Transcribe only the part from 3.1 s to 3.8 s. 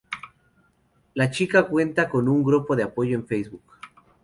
en Facebook.